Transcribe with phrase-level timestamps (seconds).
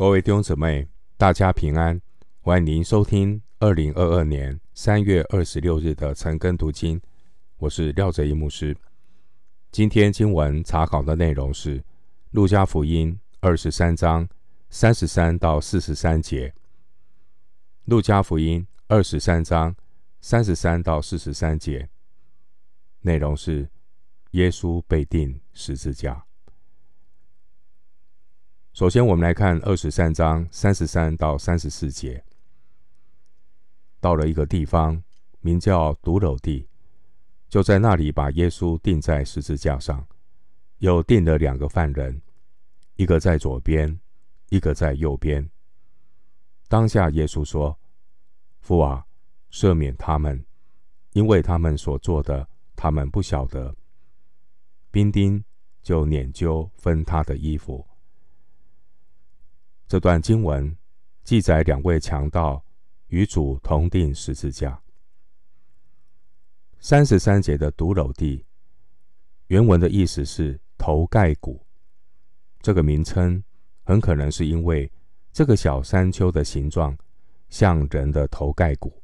[0.00, 0.88] 各位弟兄姊妹，
[1.18, 2.00] 大家平安！
[2.40, 6.98] 欢迎您收听二零二二年三月二十六日的晨更读经。
[7.58, 8.74] 我是廖哲一牧师。
[9.70, 11.78] 今天经文查考的内容是
[12.30, 14.26] 《路加福音》二十三章
[14.70, 16.48] 三十三到四十三节。
[17.84, 19.76] 《路加福音》二十三章
[20.22, 21.86] 三十三到四十三节
[23.02, 23.68] 内容是
[24.30, 26.24] 耶稣被钉十字架。
[28.80, 32.24] 首先，我们来看二十三章三十三到三十四节。
[34.00, 35.04] 到了一个地方，
[35.40, 36.66] 名叫髑髅地，
[37.46, 40.06] 就在那里把耶稣钉在十字架上，
[40.78, 42.22] 又钉了两个犯人，
[42.96, 44.00] 一个在左边，
[44.48, 45.46] 一个在右边。
[46.66, 47.78] 当下耶稣说
[48.62, 49.04] ：“父啊，
[49.52, 50.42] 赦免他们，
[51.12, 53.76] 因为他们所做的，他们不晓得。”
[54.90, 55.44] 兵丁
[55.82, 57.86] 就拈阄分他的衣服。
[59.90, 60.76] 这段经文
[61.24, 62.64] 记载两位强盗
[63.08, 64.80] 与主同钉十字架。
[66.78, 68.46] 三十三节的独楼地，
[69.48, 71.66] 原文的意思是头盖骨。
[72.60, 73.42] 这个名称
[73.82, 74.88] 很可能是因为
[75.32, 76.96] 这个小山丘的形状
[77.48, 79.02] 像人的头盖骨。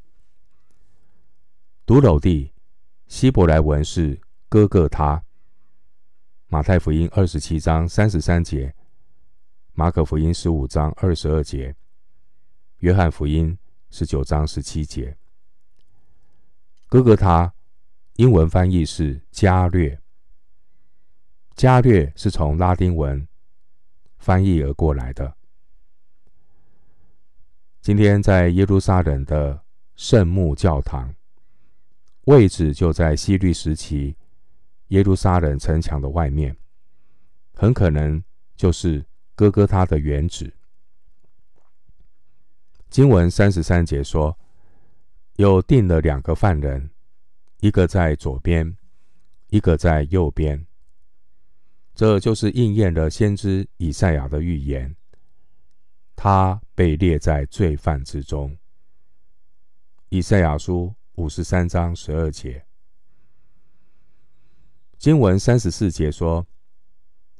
[1.84, 2.52] 独楼地，
[3.08, 5.20] 希伯来文是哥哥他。
[6.46, 8.72] 马太福音二十七章三十三节。
[9.78, 11.76] 马可福音十五章二十二节，
[12.78, 13.58] 约翰福音
[13.90, 15.14] 十九章十七节。
[16.86, 17.52] 哥哥他，
[18.14, 20.00] 英文翻译是加略。
[21.54, 23.28] 加略是从拉丁文
[24.16, 25.36] 翻译而过来的。
[27.82, 29.62] 今天在耶路撒冷的
[29.94, 31.14] 圣母教堂，
[32.22, 34.16] 位置就在希律时期
[34.88, 36.56] 耶路撒冷城墙的外面，
[37.52, 38.24] 很可能
[38.56, 39.04] 就是。
[39.36, 40.52] 哥哥他的原址。
[42.88, 44.38] 经文三十三节说，
[45.34, 46.90] 又定了两个犯人，
[47.60, 48.74] 一个在左边，
[49.48, 50.66] 一个在右边。
[51.94, 54.96] 这就是应验了先知以赛亚的预言，
[56.14, 58.56] 他被列在罪犯之中。
[60.08, 62.64] 以赛亚书五十三章十二节。
[64.96, 66.46] 经文三十四节说，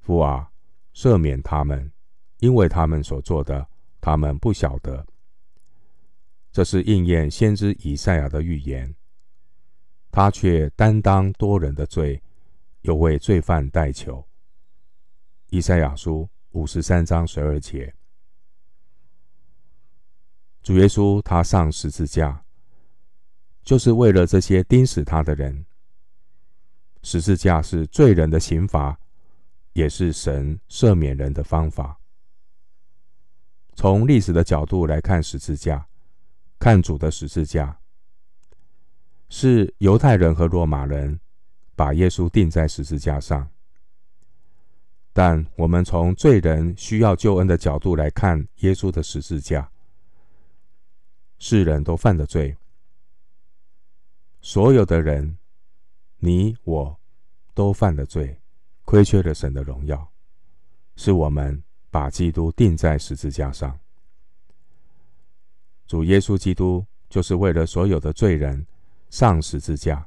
[0.02, 0.52] 父啊。
[0.96, 1.92] 赦免他们，
[2.38, 3.68] 因为他们所做的，
[4.00, 5.06] 他们不晓得。
[6.50, 8.94] 这是应验先知以赛亚的预言。
[10.10, 12.22] 他却担当多人的罪，
[12.80, 14.26] 又为罪犯代求。
[15.50, 17.94] 以赛亚书五十三章十二节。
[20.62, 22.42] 主耶稣他上十字架，
[23.62, 25.66] 就是为了这些钉死他的人。
[27.02, 28.98] 十字架是罪人的刑罚。
[29.76, 32.00] 也是神赦免人的方法。
[33.74, 35.86] 从历史的角度来看，十字架，
[36.58, 37.78] 看主的十字架，
[39.28, 41.20] 是犹太人和罗马人
[41.74, 43.50] 把耶稣钉在十字架上。
[45.12, 49.70] 但我们从罪人需要救恩的角度来看耶稣的十字架，
[51.38, 52.56] 世人都犯了罪，
[54.40, 55.36] 所有的人，
[56.20, 56.98] 你我
[57.52, 58.40] 都犯了罪。
[58.86, 60.10] 亏缺了神的荣耀，
[60.94, 63.78] 是我们把基督钉在十字架上。
[65.88, 68.64] 主耶稣基督就是为了所有的罪人
[69.10, 70.06] 上十字架，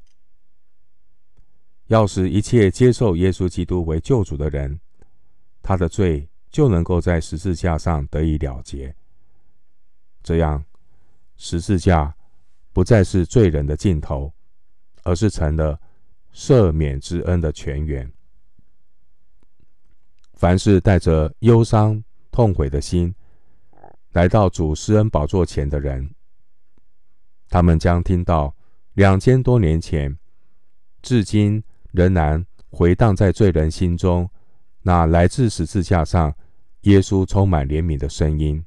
[1.88, 4.80] 要使一切接受耶稣基督为救主的人，
[5.62, 8.96] 他的罪就能够在十字架上得以了结。
[10.24, 10.64] 这样，
[11.36, 12.16] 十字架
[12.72, 14.34] 不再是罪人的尽头，
[15.04, 15.78] 而是成了
[16.34, 18.10] 赦免之恩的泉源。
[20.40, 22.02] 凡是带着忧伤
[22.32, 23.14] 痛悔的心
[24.14, 26.16] 来到主施恩宝座前的人，
[27.50, 28.56] 他们将听到
[28.94, 30.18] 两千多年前
[31.02, 31.62] 至今
[31.92, 34.30] 仍然回荡在罪人心中
[34.82, 36.34] 那来自十字架上
[36.84, 38.66] 耶稣充满怜悯的声音。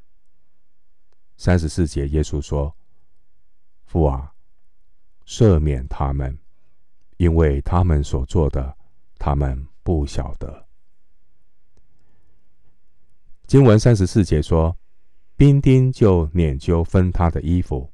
[1.38, 2.76] 三十四节，耶稣说
[3.88, 4.35] ：“父啊，
[5.26, 6.38] 赦免他们，
[7.17, 8.76] 因为他们所做的，
[9.19, 10.67] 他们不晓得。”
[13.47, 14.79] 经文三十四节说
[15.37, 17.93] ：“兵丁就捻揪分他的衣服。”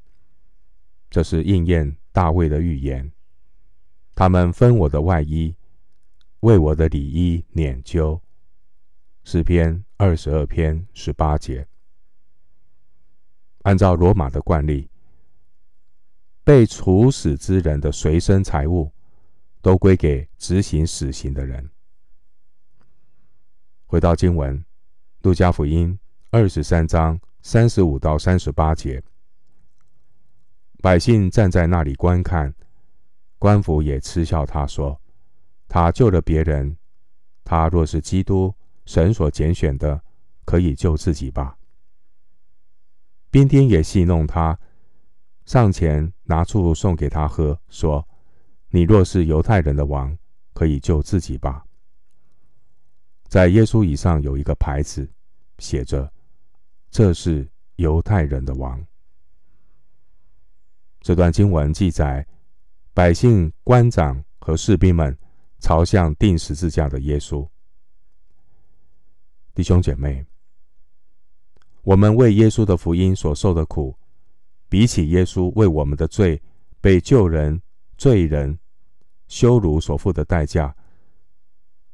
[1.11, 3.11] 这是应验大卫的预言。
[4.15, 5.57] 他们分我的外衣，
[6.41, 8.21] 为我的里衣捻揪。
[9.25, 11.67] 诗篇二十二篇十八节。
[13.63, 14.89] 按照罗马的惯例，
[16.45, 18.93] 被处死之人的随身财物，
[19.61, 21.69] 都归给执行死刑的人。
[23.87, 24.65] 回到经文。
[25.23, 25.99] 路加福音
[26.31, 29.03] 二十三章三十五到三十八节。
[30.81, 32.55] 百姓站在那里观看，
[33.37, 35.01] 官府也嗤笑他说
[35.67, 36.77] ：“他救了别人，
[37.43, 38.55] 他若是基督，
[38.87, 40.01] 神所拣选的，
[40.45, 41.59] 可以救自己吧。”
[43.29, 44.57] 兵丁也戏弄他，
[45.47, 48.07] 上前拿醋送给他喝，说
[48.71, 50.17] ：“你若是犹太人的王，
[50.55, 51.65] 可以救自己吧。”
[53.29, 55.07] 在耶稣椅上有一个牌子，
[55.59, 56.11] 写着
[56.91, 57.47] ：“这是
[57.77, 58.83] 犹太人的王。”
[61.01, 62.27] 这段经文记载，
[62.95, 65.17] 百姓、官长和士兵们
[65.61, 67.47] 朝向钉十字架的耶稣。
[69.55, 70.25] 弟兄姐妹，
[71.83, 73.95] 我们为耶稣的福音所受的苦，
[74.71, 76.41] 比起耶稣为我们的罪
[76.81, 77.61] 被救人、
[77.99, 78.59] 罪人
[79.27, 80.75] 羞辱所付的代价，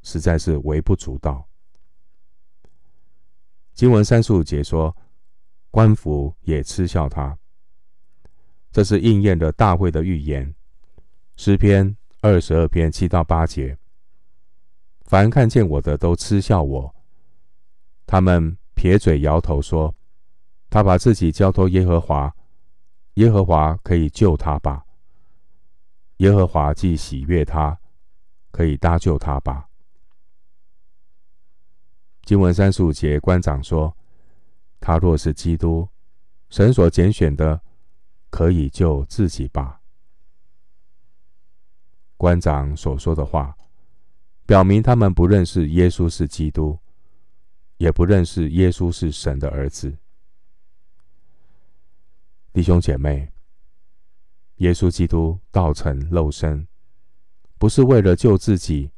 [0.05, 1.49] 实在是微不足道。
[3.75, 4.97] 经文三十五节说，
[5.73, 7.37] 官府也嗤笑他。
[8.71, 10.55] 这是应验了大卫的预言，
[11.35, 13.77] 诗篇二十二篇七到八节。
[15.07, 16.95] 凡看见我的都嗤笑我，
[18.07, 19.95] 他们撇嘴摇头说
[20.71, 22.33] ：“他把自己交托耶和华，
[23.15, 24.85] 耶和华可以救他吧？
[26.19, 27.79] 耶和华既喜悦他，
[28.51, 29.69] 可以搭救他吧？”
[32.25, 33.97] 经文三十五节，官长说
[34.81, 35.89] ：“他若是基督，
[36.51, 37.61] 神所拣选的。”
[38.35, 39.81] 可以救自己吧。
[42.17, 43.57] 官长所说的话，
[44.45, 46.77] 表明他们不认识耶稣是基督，
[47.77, 49.97] 也不认识耶稣是神的儿子。
[52.53, 53.31] 弟兄姐妹，
[54.57, 56.67] 耶稣基督道成肉身，
[57.57, 58.91] 不是为了救自己，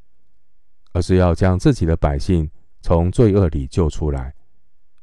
[0.92, 2.50] 而是要将自己的百姓
[2.86, 4.32] 从罪恶里救出来。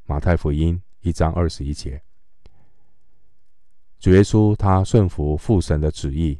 [0.05, 2.01] 马太福音一章二十一节。
[3.99, 6.39] 主耶稣，他顺服父神的旨意，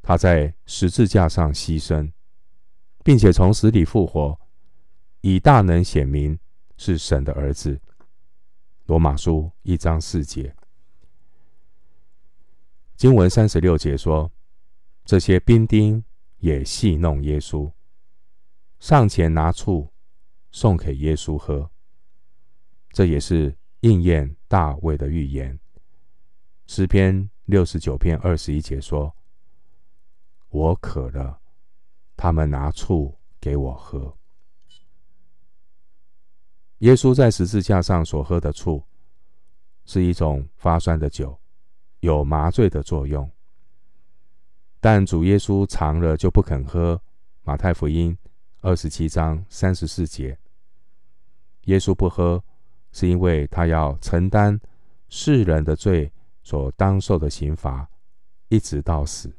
[0.00, 2.10] 他在十字架上牺牲，
[3.02, 4.40] 并且从死里复活，
[5.20, 6.38] 以大能显明
[6.78, 7.78] 是神的儿子。
[8.86, 10.56] 罗马书一章四节，
[12.96, 14.32] 经文三十六节说，
[15.04, 16.02] 这些兵丁
[16.38, 17.70] 也戏弄耶稣，
[18.80, 19.90] 上前拿醋
[20.54, 21.68] 送给耶稣喝。
[22.92, 25.58] 这也是应验大卫的预言。
[26.68, 29.12] 诗篇六十九篇二十一节说
[30.50, 31.40] ：“我渴了，
[32.16, 34.16] 他们拿醋给我喝。”
[36.78, 38.80] 耶稣在十字架上所喝的醋，
[39.84, 41.36] 是一种发酸的酒，
[41.98, 43.28] 有麻醉的作用。
[44.78, 47.02] 但主耶稣尝了就不肯喝。
[47.42, 48.16] 马太福音
[48.60, 50.38] 二十七章三十四节，
[51.64, 52.42] 耶稣不喝，
[52.92, 54.60] 是因为他要承担
[55.08, 56.12] 世人的罪。
[56.46, 57.88] 所当受的刑罚，
[58.50, 59.34] 一直到死。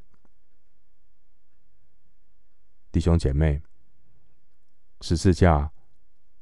[2.91, 3.61] 弟兄姐妹，
[5.01, 5.71] 十字架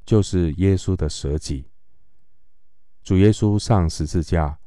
[0.06, 1.70] 就是耶稣的舍己。
[3.04, 4.58] 主耶稣上十字架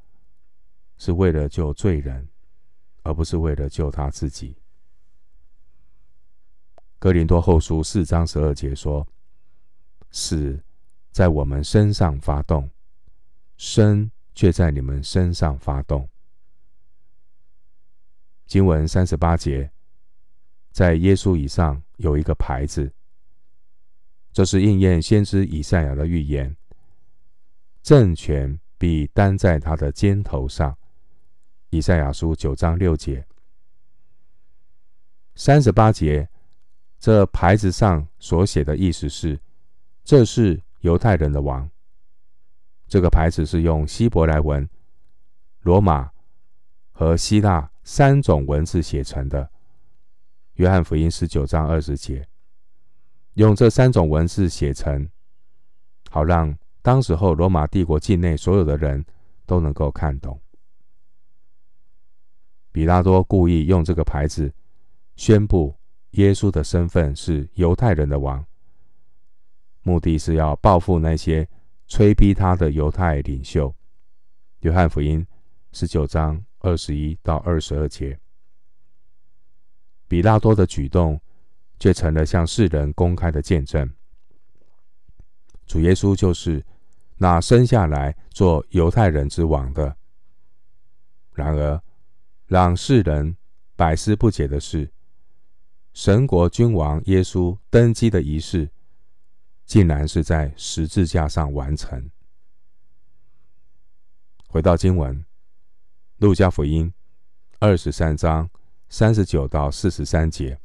[0.99, 2.29] 是为了救罪人，
[3.03, 4.59] 而不是为了救他自己。
[6.99, 9.09] 哥林多后书四章十二节说
[10.13, 10.63] ：“死
[11.17, 12.69] 在我们身上发动，
[13.57, 16.07] 生。”却在你们身上发动。
[18.45, 19.73] 经文三十八节，
[20.71, 22.93] 在耶稣以上有一个牌子，
[24.31, 26.55] 这是应验先知以赛亚的预言。
[27.83, 30.77] 政权必担在他的肩头上。
[31.71, 33.27] 以赛亚书九章六节。
[35.35, 36.29] 三十八节，
[36.99, 39.41] 这牌子上所写的意思是：
[40.05, 41.69] 这是犹太人的王。
[42.87, 44.69] 这个牌子是用希伯来文、
[45.61, 46.11] 罗马
[46.93, 49.51] 和希腊三种文字写成的。
[50.55, 52.27] 约翰福音十九章二十节，
[53.35, 55.09] 用这三种文字写成，
[56.11, 59.05] 好让当时候罗马帝国境内所有的人
[59.45, 60.41] 都能够看懂。
[62.73, 64.53] 比拉多故意用这个牌子
[65.17, 65.75] 宣布
[66.13, 68.47] 耶稣的身份是犹太人的王，
[69.87, 71.49] 目的是要报复那些。
[71.89, 73.73] 催逼他的犹太领袖，
[74.63, 75.25] 约翰福音
[75.71, 78.19] 十九章二十一到二十二节，
[80.09, 81.21] 比拉多的举动
[81.79, 83.89] 却成了向世人公开的见证。
[85.65, 86.61] 主耶稣就是
[87.19, 89.97] 那生下来做犹太人之王的。
[91.35, 91.81] 然而，
[92.47, 93.37] 让世人
[93.77, 94.91] 百思不解的是，
[95.93, 98.69] 神国君王耶稣登基的仪式。
[99.67, 102.09] 竟然是在十字架上完成，
[104.47, 105.19] 回到经文，
[106.19, 106.87] 《路加福音》
[107.59, 108.49] 二十三章
[108.89, 110.59] 三十九到四十三节。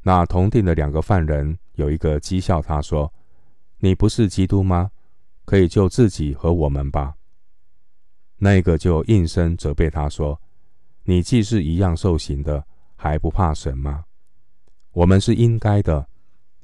[0.00, 3.12] 那同定的两个犯人有一个讥笑他说
[3.78, 4.90] ：“你不是基督吗？
[5.44, 7.14] 可以救自己和我们吧。”
[8.38, 10.40] 那个就应声责备他说
[11.04, 14.06] ：“你既是一样受刑的，还不怕神吗？
[14.92, 16.08] 我们是应该的，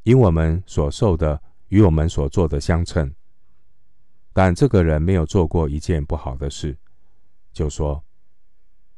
[0.02, 3.14] 因我们所受的与我们所做的相称。
[4.33, 6.78] 但这个人没有做过一件不好的事，
[7.52, 8.04] 就说：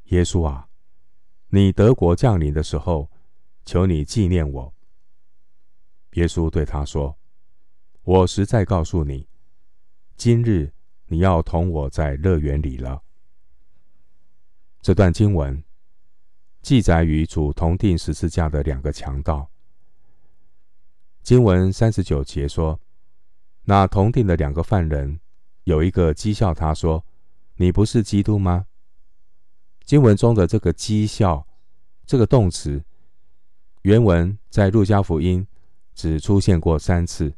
[0.04, 0.68] 耶稣啊，
[1.49, 3.11] 你得国降临的时候，
[3.64, 4.75] 求你纪念我。
[6.12, 7.18] 耶稣对他说：
[8.02, 9.28] 我实在告诉你，
[10.16, 10.73] 今日。”
[11.06, 13.02] 你要同我在乐园里了。
[14.80, 15.62] 这段经文
[16.62, 19.51] 记载于主同钉十字架的两个强盗。
[21.23, 22.81] 经文三十九节说，
[23.64, 25.21] 那同定的两个犯人
[25.64, 27.05] 有一个讥笑他说
[27.57, 28.67] ：“你不是基督吗？”
[29.85, 31.47] 经文中的这个讥笑
[32.05, 32.85] 这个动词，
[33.83, 35.47] 原文在路加福音
[35.95, 37.35] 只出现过三次，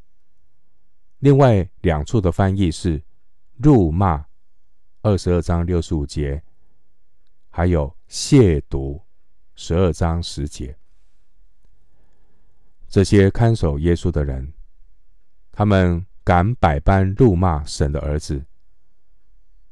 [1.19, 3.03] 另外两处的翻译是。
[3.57, 4.26] 辱骂，
[5.03, 6.43] 二十二章六十五节，
[7.50, 9.00] 还有亵渎，
[9.55, 10.76] 十二章十节。
[12.95, 14.53] 这些看守耶稣的人，
[15.51, 18.47] 他们敢百般辱骂神的儿子，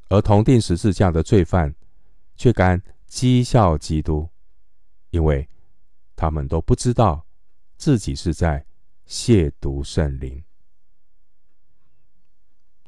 [0.09, 1.73] 而同钉十字架的罪犯
[2.35, 4.29] 却敢讥笑基督，
[5.11, 5.49] 因为
[6.17, 7.25] 他们都不知道
[7.77, 8.67] 自己是在
[9.07, 10.43] 亵渎圣灵。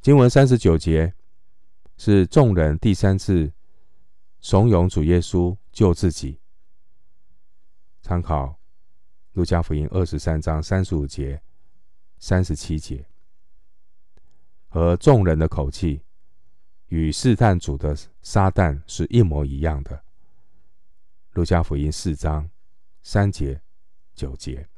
[0.01, 1.15] 经文三十九节
[1.97, 3.53] 是众人第三次
[4.41, 6.41] 怂恿主耶稣救自己。
[8.03, 8.59] 参考
[9.35, 11.43] 路加福音二十三章三十五节、
[12.19, 13.05] 三十七节，
[14.69, 16.03] 和众人的口气
[16.87, 20.05] 与试探主的撒旦是一模一样的。
[21.33, 22.49] 路加福音四章
[23.03, 23.61] 三节、
[24.15, 24.69] 九节，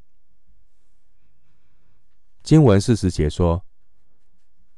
[2.43, 3.63] 经文四十节说。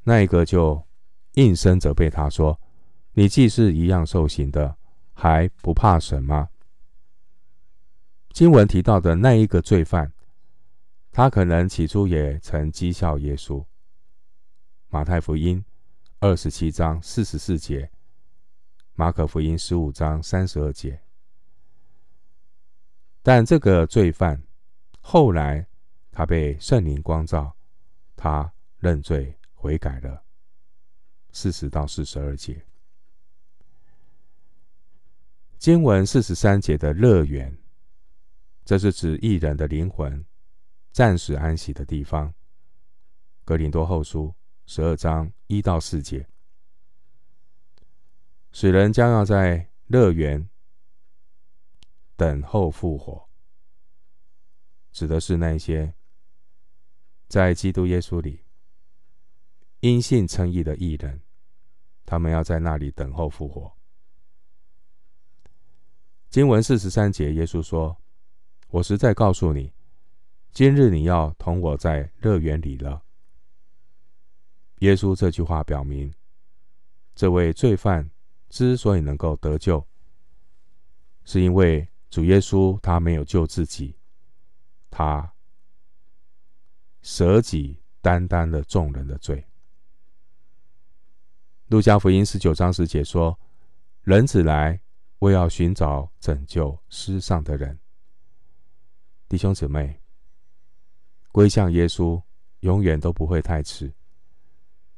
[0.03, 0.87] 那一个就
[1.33, 2.59] 应声责备他说
[3.13, 4.75] ：“你既是一样受刑的，
[5.13, 6.49] 还不怕神吗？”
[8.31, 10.11] 经文提到的那一个罪犯，
[11.11, 13.65] 他可能起初也曾讥笑耶稣。
[14.89, 15.63] 马太福音
[16.19, 17.91] 二十七章四十四节，
[18.93, 21.01] 马可福音十五章三十二节。
[23.21, 24.41] 但这个罪犯
[25.01, 25.67] 后来
[26.11, 27.55] 他被圣灵光照，
[28.15, 29.35] 他认罪。
[29.61, 30.23] 悔改了，
[31.33, 32.65] 四十到四十二节。
[35.57, 37.53] 经文四十三节的乐园，
[38.69, 40.23] 这是指义人的灵魂
[40.91, 42.31] 暂时安息的地方。
[43.43, 44.35] 格林多后书
[44.67, 46.29] 十二章一到四节，
[48.51, 50.47] 使人将要在乐园
[52.15, 53.27] 等候复活，
[54.91, 55.95] 指的是那些
[57.27, 58.43] 在基督耶稣里。
[59.79, 61.23] 因信称义的义人，
[62.05, 63.75] 他们要在那里等候复活。
[66.29, 67.98] 经文四十三节，耶稣说
[68.69, 69.73] ：“我实在告诉你，
[70.51, 73.03] 今日你要同我在乐园里了。”
[74.79, 76.13] 耶稣这句话表明，
[77.15, 78.09] 这位罪犯
[78.47, 79.85] 之所以能够得救，
[81.25, 83.97] 是因为主耶稣他没有救自己，
[84.89, 85.33] 他
[87.01, 89.45] 舍己担当了众人的罪。
[91.67, 93.37] 路加福音十九章十节说
[94.03, 94.79] ：“人子来，
[95.19, 97.77] 为要寻找拯救失丧的人。”
[99.29, 100.01] 弟兄姊妹，
[101.31, 102.21] 归向耶稣
[102.59, 103.93] 永远都不会太迟。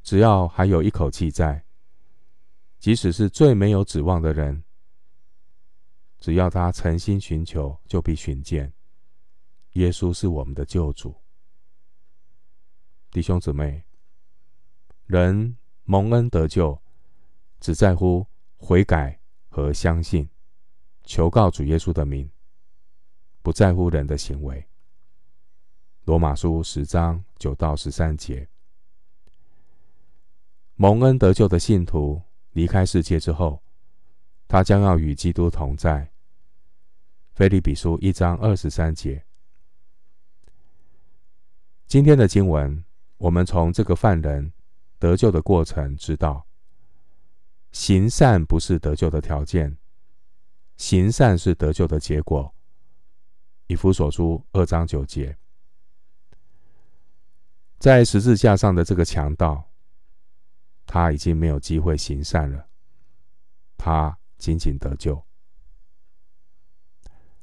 [0.02, 1.64] 只要还有一口气在，
[2.80, 4.64] 即使是最没有指望的人，
[6.18, 8.74] 只要他诚心寻求，就必寻见。
[9.74, 11.16] 耶稣是我们的救主。
[13.12, 13.84] 弟兄姊妹，
[15.06, 15.56] 人。
[15.84, 16.80] 蒙恩得救，
[17.60, 19.20] 只在乎悔改
[19.50, 20.30] 和相信，
[21.04, 22.32] 求告主耶稣的名，
[23.42, 24.68] 不在乎人的行为。
[26.06, 28.48] 罗马书十章九到十三节。
[30.76, 32.22] 蒙恩得救的信徒
[32.52, 33.62] 离开世界之后，
[34.48, 36.12] 他将要与基督同在。
[37.34, 39.24] 腓利比书一章二十三节。
[41.88, 42.84] 今天的经文，
[43.18, 44.52] 我们从这个犯人。
[45.00, 46.46] 得救的过程，知道
[47.72, 49.76] 行善不是得救的条件，
[50.78, 52.54] 行善是得救的结果。
[53.72, 55.34] 以弗所书二章九节，
[57.80, 59.64] 在十字架上的这个强盗，
[60.86, 62.68] 他已经没有机会行善了，
[63.78, 65.24] 他仅仅得救。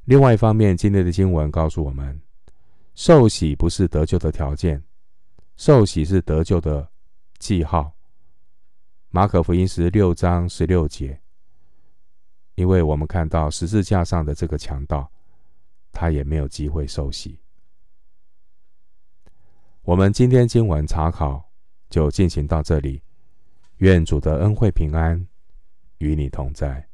[0.03, 2.21] 另外一方面，今天的经文告诉我们，
[2.93, 4.83] 受洗不是得救的条件，
[5.57, 6.87] 受洗是得救的
[7.39, 7.91] 记号。
[9.09, 11.19] 马可福音十六章十六节，
[12.53, 15.11] 因为我们看到十字架上的这个强盗，
[15.91, 17.39] 他也没有机会受洗。
[19.83, 21.49] 我们今天经文查考
[21.89, 23.01] 就进行到这里，
[23.77, 25.27] 愿主的恩惠平安
[25.99, 26.88] 与你同在。